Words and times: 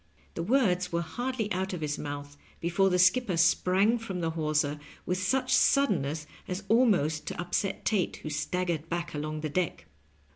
The 0.33 0.41
words 0.41 0.91
were 0.91 1.03
hardly 1.03 1.51
out 1.51 1.73
of 1.73 1.81
his 1.81 1.99
mouth 1.99 2.35
before 2.59 2.89
the 2.89 2.97
skipper 2.97 3.37
sprang 3.37 3.99
from 3.99 4.19
the 4.19 4.31
hawser 4.31 4.79
with 5.05 5.19
such 5.19 5.53
suddenness 5.53 6.25
as 6.47 6.63
almost 6.69 7.27
to 7.27 7.39
upset 7.39 7.85
Tate, 7.85 8.15
who 8.23 8.29
staggered 8.31 8.89
back 8.89 9.13
along 9.13 9.41
the 9.41 9.49
deck. 9.49 9.85